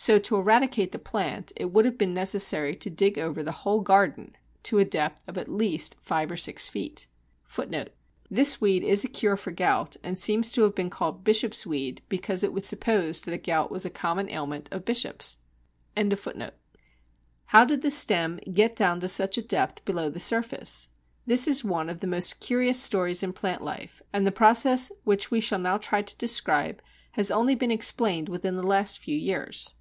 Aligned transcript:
So 0.00 0.16
to 0.20 0.36
eradicate 0.36 0.92
the 0.92 0.98
plant 1.00 1.50
it 1.56 1.72
would 1.72 1.84
have 1.84 1.98
been 1.98 2.14
necessary 2.14 2.76
to 2.76 2.88
dig 2.88 3.18
over 3.18 3.42
the 3.42 3.50
whole 3.50 3.80
garden 3.80 4.36
to 4.62 4.78
a 4.78 4.84
depth 4.84 5.26
of 5.28 5.36
at 5.36 5.48
least 5.48 5.96
five 6.00 6.30
or 6.30 6.36
six 6.36 6.68
feet. 6.68 7.08
This 8.30 8.60
weed 8.60 8.84
is 8.84 9.02
a 9.02 9.08
cure 9.08 9.36
for 9.36 9.50
gout, 9.50 9.96
and 10.04 10.16
seems 10.16 10.52
to 10.52 10.62
have 10.62 10.76
been 10.76 10.88
called 10.88 11.24
Bishopsweed 11.24 12.02
because 12.08 12.44
it 12.44 12.52
was 12.52 12.64
supposed 12.64 13.24
that 13.24 13.42
gout 13.42 13.72
was 13.72 13.84
a 13.84 13.90
common 13.90 14.28
ailment 14.30 14.68
of 14.70 14.84
bishops! 14.84 15.38
How 15.96 17.64
did 17.64 17.82
the 17.82 17.90
stem 17.90 18.38
get 18.54 18.76
down 18.76 19.00
to 19.00 19.08
such 19.08 19.36
a 19.36 19.42
depth 19.42 19.84
below 19.84 20.08
the 20.08 20.20
surface? 20.20 20.90
This 21.26 21.48
is 21.48 21.64
one 21.64 21.90
of 21.90 21.98
the 21.98 22.06
most 22.06 22.38
curious 22.38 22.80
stories 22.80 23.24
in 23.24 23.32
plant 23.32 23.62
life, 23.62 24.00
and 24.12 24.24
the 24.24 24.30
process 24.30 24.92
which 25.02 25.32
we 25.32 25.40
shall 25.40 25.58
now 25.58 25.76
try 25.76 26.02
to 26.02 26.16
describe 26.18 26.80
has 27.14 27.32
only 27.32 27.56
been 27.56 27.72
explained 27.72 28.28
within 28.28 28.54
the 28.54 28.62
last 28.62 29.00
few 29.00 29.16
years. 29.16 29.74